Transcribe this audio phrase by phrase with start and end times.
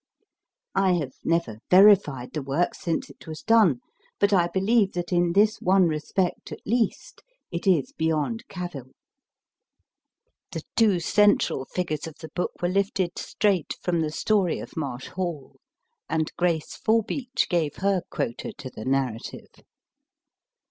[0.73, 3.81] I have never verified the work since it was done,
[4.17, 8.95] but I believe that in this one respect, at least, it is beyond cavil.
[10.53, 15.09] The two central figures of the book were lifted straight from the story of Marsh
[15.09, 15.57] Hall,
[16.09, 19.49] and Grace Forbeach gave her quota to the narrative.